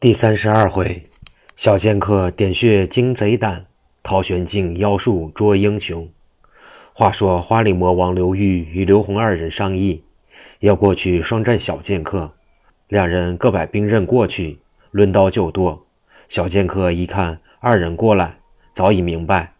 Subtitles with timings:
[0.00, 1.02] 第三十二回，
[1.56, 3.66] 小剑客点穴惊贼胆，
[4.02, 6.08] 陶玄镜妖术捉英雄。
[6.94, 10.02] 话说花里魔王刘玉与刘洪二人商议，
[10.60, 12.32] 要过去双战小剑客。
[12.88, 14.60] 两人各摆兵刃过去，
[14.92, 15.84] 抡刀就剁。
[16.30, 18.38] 小剑客一看二人过来，
[18.72, 19.52] 早已明白，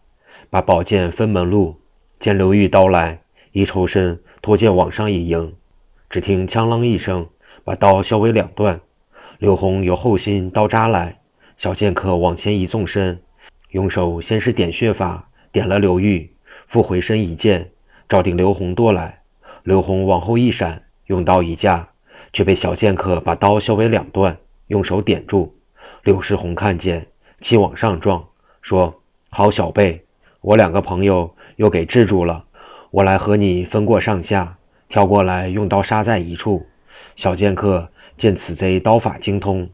[0.49, 1.75] 把宝剑分门路。
[2.17, 3.21] 见刘玉刀来，
[3.51, 5.53] 一抽身，脱剑往上一迎，
[6.09, 7.29] 只听锵啷一声，
[7.63, 8.81] 把刀削为两段。
[9.41, 11.17] 刘洪由后心刀扎来，
[11.57, 13.19] 小剑客往前一纵身，
[13.71, 16.31] 用手先是点穴法，点了刘玉，
[16.67, 17.67] 复回身一剑，
[18.07, 19.19] 照定刘洪剁来。
[19.63, 21.89] 刘洪往后一闪，用刀一架，
[22.31, 25.51] 却被小剑客把刀削为两段，用手点住。
[26.03, 27.07] 刘世宏看见，
[27.39, 28.23] 气往上撞，
[28.61, 28.93] 说
[29.29, 30.05] ：“好小辈，
[30.41, 32.45] 我两个朋友又给制住了，
[32.91, 34.55] 我来和你分过上下，
[34.87, 36.63] 跳过来用刀杀在一处。”
[37.17, 37.89] 小剑客。
[38.21, 39.67] 见此贼刀法精通，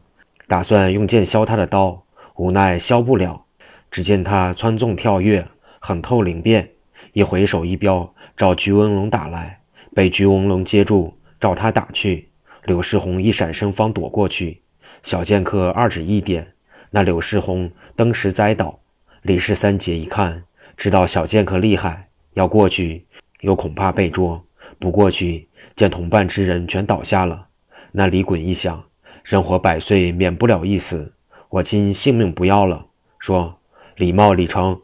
[0.46, 2.02] 打算用剑削他的刀，
[2.36, 3.44] 无奈削不了。
[3.90, 5.46] 只见他窜纵跳跃，
[5.80, 6.66] 狠透灵便，
[7.12, 9.60] 一回手一镖，照菊文龙打来，
[9.94, 12.30] 被菊文龙接住，照他打去。
[12.64, 14.62] 柳世宏一闪身方躲过去，
[15.02, 16.54] 小剑客二指一点，
[16.88, 18.78] 那柳世宏登时栽倒。
[19.20, 20.42] 李氏三姐一看，
[20.74, 23.04] 知道小剑客厉害，要过去，
[23.42, 24.42] 又恐怕被捉，
[24.78, 25.46] 不过去，
[25.76, 27.47] 见同伴之人全倒下了。
[27.92, 28.84] 那李衮一想，
[29.24, 31.12] 人活百岁，免不了一死，
[31.48, 32.86] 我今性命不要了。
[33.18, 33.58] 说
[33.96, 34.80] ：“李茂、李成，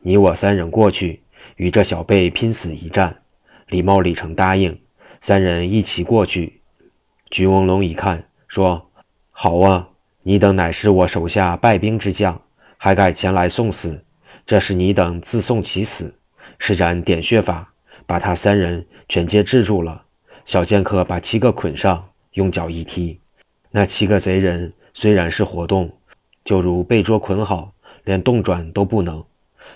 [0.00, 1.22] 你我三人过去，
[1.56, 3.22] 与这小辈拼死一战。”
[3.68, 4.78] 李茂、李成答应，
[5.20, 6.60] 三人一齐过去。
[7.30, 8.90] 菊翁龙一看，说
[9.30, 9.88] ：“好啊，
[10.22, 12.40] 你等乃是我手下败兵之将，
[12.76, 14.04] 还敢前来送死？
[14.44, 16.14] 这是你等自送其死。
[16.58, 17.72] 施展点穴法，
[18.06, 20.02] 把他三人全皆制住了。
[20.44, 22.07] 小剑客把七个捆上。”
[22.38, 23.18] 用脚一踢，
[23.72, 25.90] 那七个贼人虽然是活动，
[26.44, 27.72] 就如被捉捆好，
[28.04, 29.22] 连动转都不能。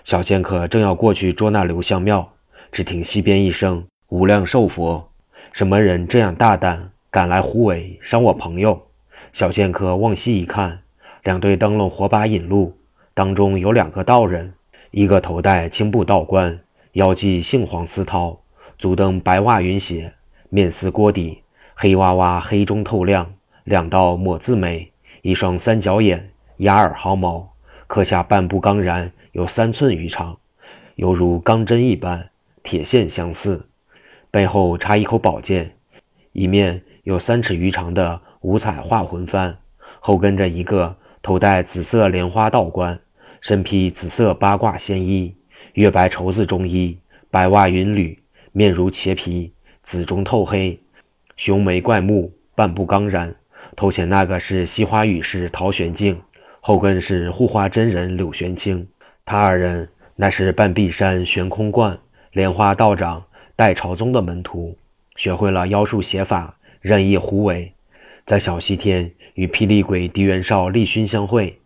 [0.04, 2.32] 小剑客正要过去捉那刘香庙，
[2.70, 5.10] 只听西边一声“无量寿佛”，
[5.52, 8.80] 什么人这样大胆，敢来胡为伤我朋友？
[9.32, 10.78] 小剑客往西一看，
[11.24, 12.78] 两对灯笼火把引路，
[13.12, 14.54] 当中有两个道人，
[14.92, 16.56] 一个头戴青布道冠，
[16.92, 18.38] 腰系杏黄丝绦，
[18.78, 20.12] 足蹬白袜云鞋，
[20.48, 21.41] 面似锅底。
[21.82, 23.34] 黑娃娃，黑中透亮，
[23.64, 27.56] 两道抹字眉，一双三角眼，牙耳毫毛，
[27.88, 30.38] 刻下半部钢髯，有三寸余长，
[30.94, 32.28] 犹如钢针一般，
[32.62, 33.66] 铁线相似。
[34.30, 35.74] 背后插一口宝剑，
[36.30, 39.52] 一面有三尺余长的五彩画魂幡，
[39.98, 42.96] 后跟着一个头戴紫色莲花道冠，
[43.40, 45.34] 身披紫色八卦仙衣，
[45.72, 46.96] 月白绸子中衣，
[47.28, 48.22] 白袜云履，
[48.52, 50.78] 面如茄皮，紫中透黑。
[51.44, 53.34] 雄眉怪目，半步刚然，
[53.74, 56.22] 头前那个是西花雨士陶玄镜，
[56.60, 58.86] 后跟是护花真人柳玄清。
[59.24, 61.98] 他二人乃是半壁山悬空观
[62.30, 63.24] 莲花道长
[63.56, 64.78] 戴朝宗的门徒，
[65.16, 67.72] 学会了妖术邪法，任意胡为，
[68.24, 71.58] 在小西天与霹雳鬼狄元绍立勋相会。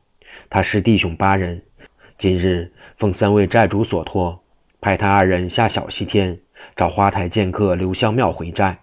[0.48, 1.60] 他师弟兄八人，
[2.16, 4.42] 今日奉三位寨主所托，
[4.80, 6.38] 派他二人下小西天
[6.74, 8.78] 找花台剑客刘香庙回寨。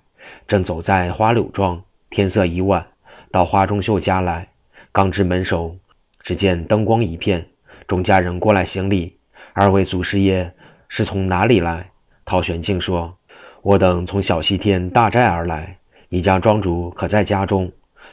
[0.48, 2.86] 正走在花柳庄，天色已晚，
[3.32, 4.48] 到花中秀家来。
[4.92, 5.76] 刚至门首，
[6.22, 7.44] 只见灯光一片，
[7.88, 9.18] 众家人过来行礼
[9.54, 10.54] ：“二位祖师爷
[10.88, 11.90] 是从哪里来？”
[12.26, 13.18] 陶玄静说
[13.64, 15.78] ：“我等从小西天大寨而来。
[16.10, 17.72] 你家庄主可在家中？”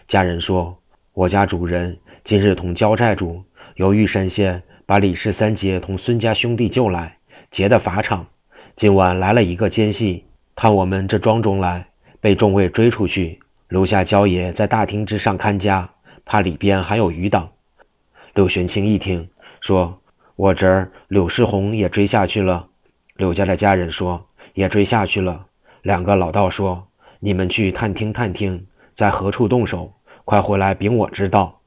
[0.09, 0.77] 家人说
[1.13, 3.45] ：“我家主人今日同焦寨主
[3.75, 7.19] 由玉山县把李氏三杰同孙家兄弟救来，
[7.51, 8.27] 劫的法场。
[8.75, 10.25] 今晚来了一个奸细，
[10.57, 11.89] 探我们这庄中来。”
[12.21, 15.89] 被众位追出去，留下焦爷在大厅之上看家，
[16.27, 17.49] 怕里边还有余党。
[18.35, 19.27] 柳玄清一听，
[19.61, 19.99] 说
[20.37, 22.67] ：“我侄儿柳世宏也追下去了。”
[23.17, 25.47] 柳家的家人说：“也追下去了。”
[25.83, 26.87] 两个老道说
[27.21, 29.91] ：“你们去探听探听，在何处动手，
[30.27, 31.59] 快回来禀我知道。”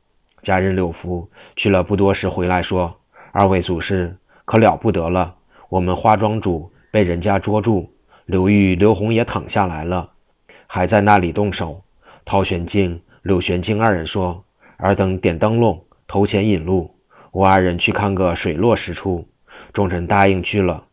[0.43, 2.95] 家人柳福去了不多时回来，说
[3.33, 4.15] ：“二位祖师
[4.45, 5.33] 可了不得了，
[5.69, 7.91] 我们花庄主被人家捉住，
[8.25, 10.11] 刘玉、刘红也躺下来了。”
[10.75, 11.83] 还在那里动手，
[12.25, 14.43] 陶玄静、柳玄静二人说
[14.77, 16.89] ：“尔等点灯笼，头前引路，
[17.29, 19.23] 我二人去看个水落石出。”
[19.71, 20.83] 众人答应去了。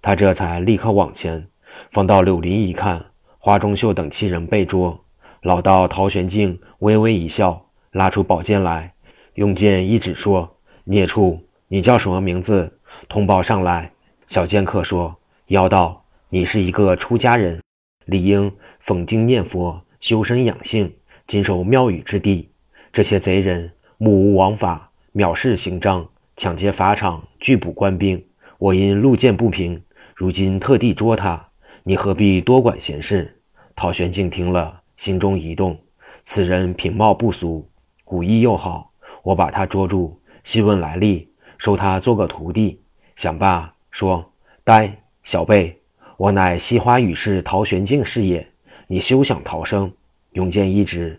[0.00, 1.46] 他这才立刻往前，
[1.90, 3.04] 放到柳林一看，
[3.38, 4.98] 花中秀等七人被捉。
[5.42, 8.90] 老道陶玄静微微一笑，拉出宝剑来，
[9.34, 10.50] 用剑一指说
[10.84, 11.38] ：“孽畜，
[11.68, 12.72] 你叫什么名字？
[13.06, 13.92] 通报上来。”
[14.28, 15.14] 小剑客说
[15.48, 17.60] ：“妖道，你是一个出家人。”
[18.06, 18.52] 理应
[18.86, 20.94] 讽经念佛，修身养性，
[21.26, 22.48] 谨守庙宇之地。
[22.92, 23.68] 这些贼人
[23.98, 28.24] 目无王法，藐视刑章，抢劫法场，拒捕官兵。
[28.58, 29.82] 我因路见不平，
[30.14, 31.48] 如今特地捉他。
[31.82, 33.36] 你何必多管闲事？
[33.74, 35.76] 陶玄静听了，心中一动。
[36.24, 37.68] 此人品貌不俗，
[38.04, 38.92] 武艺又好，
[39.24, 41.28] 我把他捉住，细问来历，
[41.58, 42.80] 收他做个徒弟。
[43.16, 44.24] 想罢，说
[44.62, 45.76] ：“呆小辈，
[46.16, 48.48] 我乃西花羽士陶玄静是也。
[48.86, 49.92] 你休想逃生。”
[50.32, 51.18] 用剑一指，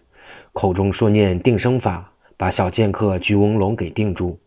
[0.54, 4.40] 口中说念定生法，把小剑客鞠翁龙给定住。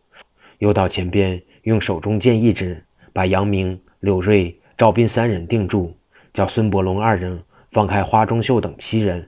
[0.59, 2.81] 又到前边，用手中剑一指，
[3.11, 5.93] 把杨明、柳瑞、赵斌三人定住，
[6.33, 7.37] 叫孙伯龙二人
[7.71, 9.27] 放开花中秀等七人。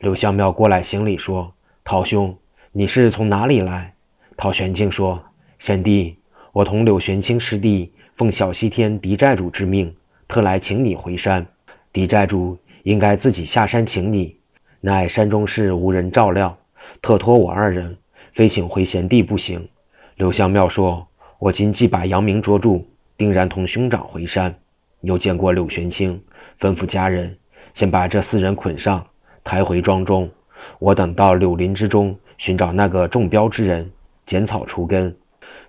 [0.00, 1.52] 柳香庙过来行礼说
[1.82, 2.36] ：“陶兄，
[2.70, 3.94] 你是从哪里来？”
[4.36, 5.22] 陶玄静说
[5.58, 6.16] ：“贤弟，
[6.52, 9.94] 我同柳玄清师弟奉小西天狄寨主之命，
[10.28, 11.46] 特来请你回山。
[11.92, 14.36] 狄寨主应该自己下山请你，
[14.80, 16.56] 乃山中事无人照料，
[17.00, 17.96] 特托我二人，
[18.32, 19.68] 非请回贤弟不行。”
[20.16, 21.06] 刘香庙说
[21.38, 22.86] ：“我今既把杨明捉住，
[23.16, 24.54] 定然同兄长回山。
[25.00, 26.20] 又见过柳玄清，
[26.60, 27.36] 吩咐家人
[27.74, 29.04] 先把这四人捆上。”
[29.44, 30.30] 抬回庄中，
[30.78, 33.90] 我等到柳林之中寻找那个中标之人，
[34.24, 35.12] 剪草除根。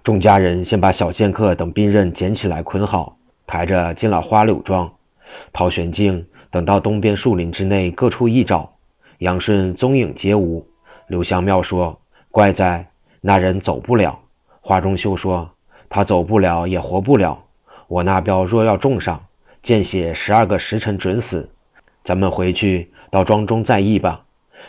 [0.04, 3.18] 众家人先把小剑客等兵刃捡起来捆好，
[3.48, 4.92] 抬着进了花柳庄。
[5.52, 8.72] 陶玄静等到东边树林之内各处一找，
[9.18, 10.64] 杨顺踪影皆无。
[11.08, 12.88] 刘香庙说：“怪哉，
[13.22, 14.20] 那人走不了。”
[14.62, 15.50] 花中秀说
[15.90, 17.44] ：“他走不了也活不了。
[17.88, 19.20] 我那镖若要中上，
[19.64, 21.50] 见血十二个时辰准死。
[22.04, 24.24] 咱们回去。”到庄中再议吧。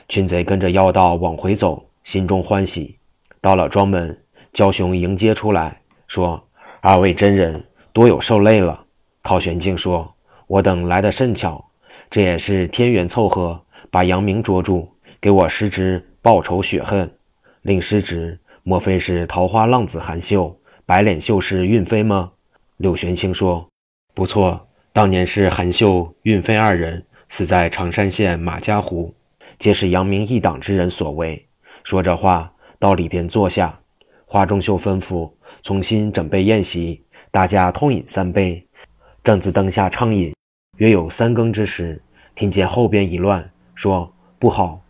[0.09, 2.97] 群贼跟着妖道往回走，心中欢喜。
[3.43, 4.19] 到了庄门，
[4.55, 6.43] 焦雄迎接出来，说
[6.81, 8.85] ：“二位真人多有受累了。”
[9.23, 10.15] 陶玄静说
[10.47, 11.63] ：“我等来的甚巧，
[12.15, 14.89] 这也是天缘凑合，把杨明捉住，
[15.21, 17.13] 给我师侄报仇雪恨。
[17.63, 20.57] 令师侄莫非是桃花浪子韩秀、
[20.87, 22.31] 白脸秀士运飞吗？”
[22.79, 23.69] 柳玄清说
[24.15, 29.13] ：“不错，当年是韩秀、运飞二人。”死在常山县马家湖，
[29.59, 31.45] 皆是杨明一党之人所为。
[31.83, 33.77] 说着话，到里边坐下。
[34.25, 35.29] 华中秀吩咐
[35.65, 37.03] 重新准备宴席，
[37.33, 38.65] 大家痛饮三杯。
[39.25, 40.33] 正自灯下畅饮，
[40.77, 42.01] 约有三更之时，
[42.35, 44.81] 听见后边一乱，说不好。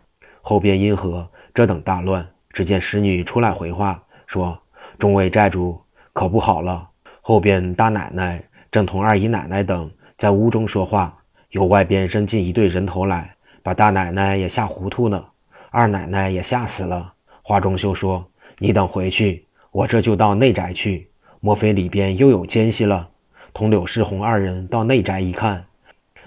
[0.40, 2.26] 后边因何这等大乱？
[2.50, 4.56] 只见使女出来回话，说
[4.98, 5.80] 众位寨主
[6.12, 6.88] 可不好了。
[7.20, 11.16] 后边大奶奶正同二姨奶奶等在屋中说话。
[11.50, 15.28] 由外边扔进一队人头来，把大奶奶也吓糊涂了，
[15.70, 17.12] 二奶奶也吓死了。
[17.42, 18.24] 华中秀说
[18.58, 21.08] ：“你等回去，我这就到内宅去。
[21.40, 23.08] 莫非里边又有奸细了？”
[23.54, 25.64] 同柳世红二人到内宅一看，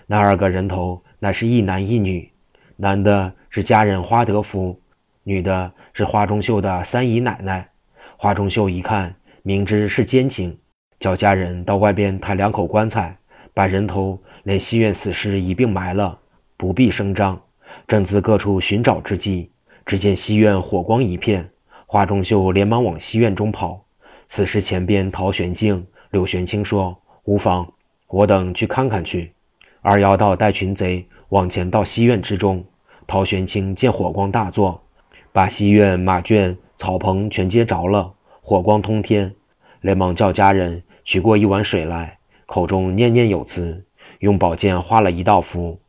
[0.05, 2.31] 那二个人头乃是一男一女，
[2.75, 4.79] 男的是家人花德福，
[5.23, 7.67] 女的是花中秀的三姨奶奶。
[8.17, 10.57] 花中秀一看，明知是奸情，
[10.99, 13.17] 叫家人到外边抬两口棺材，
[13.53, 14.19] 把人头。
[14.43, 16.17] 连西院死尸一并埋了，
[16.55, 17.37] 不必声张。
[17.85, 19.51] 正自各处寻找之际，
[19.85, 21.49] 只见西院火光一片，
[21.85, 23.83] 花中秀连忙往西院中跑。
[24.27, 27.69] 此时前边陶玄静、柳玄清说：“无妨，
[28.07, 29.33] 我等去看看去。”
[29.89, 32.61] 二妖道带群贼往前到西院之中。
[33.07, 34.83] 陶玄清见火光大作，
[35.31, 39.33] 把西院马圈、草棚全接着了，火光通天，
[39.79, 43.81] 连忙叫家人取过一碗水来，口中念念有词。
[44.19, 45.79] 用宝剑画了一道符，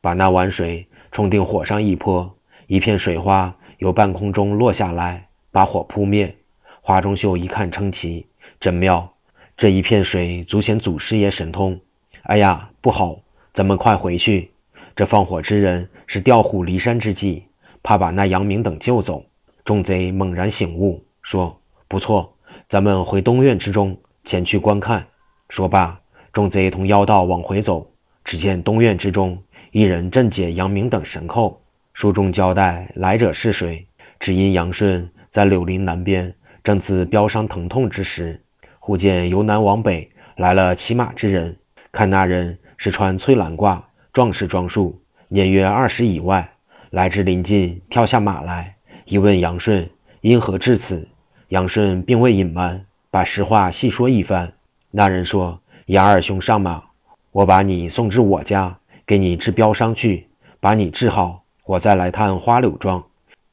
[0.00, 2.28] 把那碗水冲定火上一泼，
[2.66, 6.34] 一片水花由半空中落下来，把火扑灭。
[6.80, 8.26] 华中秀一看，称奇，
[8.58, 9.08] 真妙！
[9.56, 11.78] 这一片水足显祖师爷神通。
[12.22, 13.20] 哎呀，不好，
[13.56, 14.50] 咱们快回去！
[14.94, 17.42] 这放火之人是调虎离山之计，
[17.82, 19.24] 怕把那杨明等救走。
[19.64, 21.58] 众贼猛然醒悟，说
[21.88, 22.30] ：“不错，
[22.68, 25.02] 咱们回东院之中前去观看。”
[25.48, 25.98] 说罢。
[26.34, 27.90] 众贼同妖道往回走，
[28.22, 31.58] 只见东院之中，一人正解杨明等绳扣。
[31.94, 33.86] 书中交代来者是谁，
[34.20, 36.30] 只因杨顺在柳林南边
[36.62, 38.38] 正自飙伤疼痛之时，
[38.78, 41.56] 忽见由南往北来了骑马之人。
[41.90, 43.80] 看那人是穿翠蓝褂，
[44.12, 46.48] 壮士装束，年约二十以外。
[46.90, 49.88] 来至临近，跳下马来，一问杨顺
[50.20, 51.06] 因何至此。
[51.48, 54.52] 杨顺并未隐瞒，把实话细说一番。
[54.90, 55.60] 那人说。
[55.86, 56.82] 杨二兄上马，
[57.30, 60.26] 我把你送至我家，给你治标伤去，
[60.58, 63.00] 把你治好，我再来探花柳庄。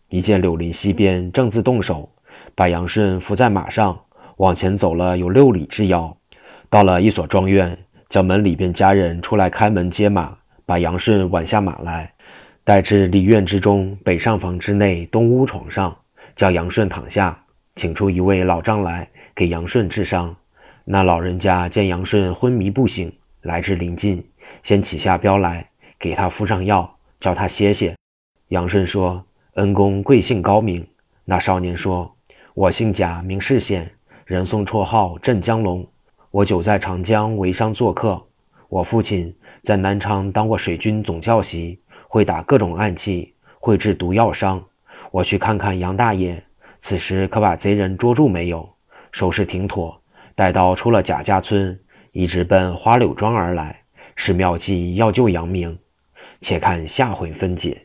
[0.10, 2.10] 一见柳林西边正自动手，
[2.56, 4.00] 把杨顺扶在马上，
[4.38, 6.18] 往前走了有六里之遥，
[6.72, 7.78] 到了一所庄院，
[8.14, 12.14] 叫门里边家人出来开门接马，把杨顺挽下马来，
[12.64, 15.98] 带至里院之中北上房之内东屋床上，
[16.36, 17.36] 叫杨顺躺下，
[17.76, 20.36] 请出一位老丈来给杨顺治伤。
[20.86, 24.24] 那老人家见杨顺昏迷不醒，来至临近，
[24.62, 25.68] 先起下镖来，
[25.98, 27.96] 给他敷上药，叫他歇歇。
[28.50, 29.26] 杨顺说
[29.58, 30.86] ：“恩公贵姓高明？”
[31.26, 32.16] 那少年说
[32.54, 33.90] ：“我姓贾，名世显，
[34.24, 35.84] 人送绰号镇江龙。
[36.34, 38.20] 我久在长江为商做客。
[38.68, 44.60] 我父亲在南昌当过水军总教习，会打各种暗器，会治毒药伤。
[45.12, 46.44] 我去看看杨大爷，
[46.80, 48.68] 此时可把贼人捉住没有？
[49.12, 49.96] 收拾停妥。”
[50.34, 51.80] 待到出了贾家村，
[52.14, 53.84] 一直奔花柳庄而来，
[54.16, 55.78] 是妙计要救杨明。
[56.42, 57.83] 且看下回分解。